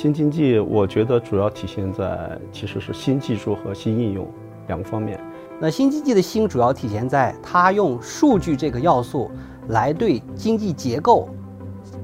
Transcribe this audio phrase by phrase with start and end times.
[0.00, 4.28] 新经济，我觉得主要体现在其实是新技术和新应用
[4.68, 5.18] 两个方面。
[5.58, 9.28] 那新经济的新主要体现在它用数据这个要素
[9.70, 11.28] 来对经济结构，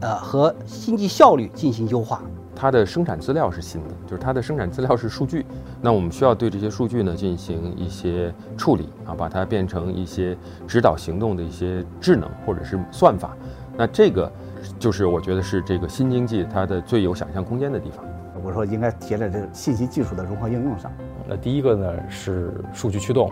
[0.01, 2.21] 呃和经济效率进行优化。
[2.57, 5.47] 它的生产资料是新的，就是它的生产资料是数据。
[5.81, 13.37] 那我们需要对这些数据呢进行一些处理啊，把它变成一些指导行动的一些智能或者是算法。
[13.77, 14.29] 那这个。
[14.79, 18.05] 就是我觉得是这个新经济它的最有想象空间的地方。
[18.43, 20.93] 我说应该体现在这信息技术的融合应用上。
[21.27, 23.31] 那第一个呢是数据驱动，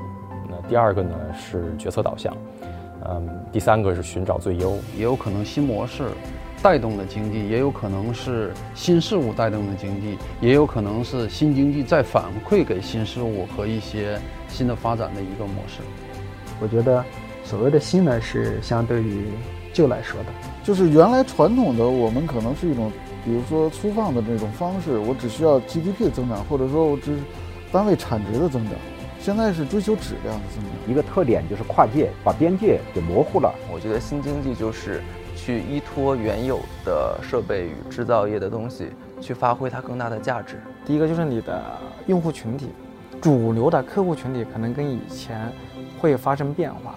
[0.48, 2.34] 那第二个呢是决策导向，
[3.04, 4.78] 嗯，第三个是寻找最优。
[4.96, 6.04] 也有可能新模式
[6.62, 15.82] 带动了经济，也有可能是新事物带动了经济，也有可能是新经济再反馈给新事物和一些新的发展的一个模式。
[16.58, 17.04] 我觉得
[17.44, 19.26] 所谓的新呢是相对于。
[19.72, 20.26] 就来说的，
[20.62, 22.92] 就是原来传统的我们可能是一种，
[23.24, 27.18] 比如说粗放的这种方式，我只需要 GDP 的增长，或者说我只
[27.72, 28.74] 单位产值的增长。
[29.18, 30.72] 现在是追求质量的增长。
[30.86, 33.54] 一个特点就是跨界，把边界给模糊了。
[33.72, 35.00] 我觉得新经济就是
[35.36, 38.88] 去依托原有的设备与制造业的东西，
[39.20, 40.60] 去发挥它更大的价值。
[40.84, 41.62] 第一个就是你的
[42.06, 42.66] 用户群体，
[43.20, 45.50] 主流的客户群体可能跟以前
[45.98, 46.94] 会发生变化，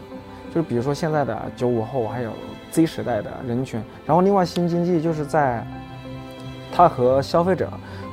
[0.53, 2.31] 就是比如说现在的九五后还有。
[2.76, 5.66] Z 时代的人群，然后另外新经济就是在
[6.73, 7.70] 它和消费者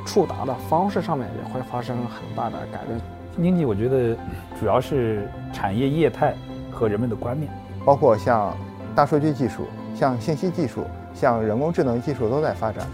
[0.07, 2.97] 触达的方式上面也会发生很大的改变。
[3.35, 4.17] 新经济我觉得
[4.61, 6.33] 主要是产业业态
[6.71, 7.51] 和人们的观念，
[7.85, 8.57] 包括像
[8.95, 12.87] 大数据技术、像信息技术、像人工智能技术都在发展。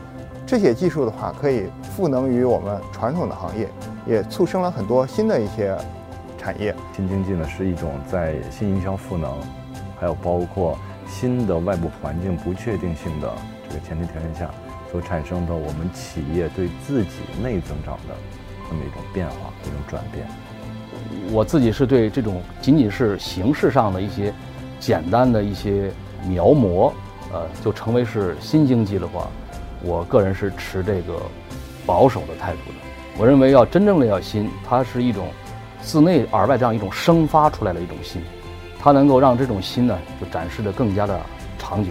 [0.47, 3.69] 这些技术的话，可以赋能于我们传统的行业，
[4.07, 5.77] 也促生了很多新的一些
[6.39, 6.75] 产业。
[6.97, 9.31] 新经济呢是一种在新营销赋能，
[10.01, 10.78] 还有包括。
[11.09, 13.33] 新的外部环境不确定性的
[13.69, 14.51] 这个前提条件下
[14.93, 17.11] 所产生的，我们企业对自己
[17.43, 18.15] 内增长的
[18.69, 20.27] 这么一种变化、一种转变。
[21.33, 24.33] 我自己是对这种仅仅是形式上的一些
[24.79, 25.91] 简单的一些
[26.27, 26.93] 描摹，
[27.33, 29.29] 呃，就成为是新经济的话，
[29.83, 31.21] 我个人是持这个
[31.85, 32.77] 保守的态度的。
[33.19, 35.29] 我认为要真正的要新，它是一种
[35.83, 38.23] 自内而外这样一种生发出来的一种新。
[38.88, 41.21] 它能够让这种心呢，就展示的更加的
[41.59, 41.91] 长久。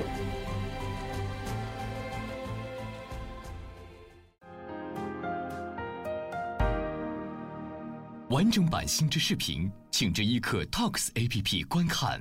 [8.30, 12.19] 完整版新知视频，请至一刻 Talks APP 观看。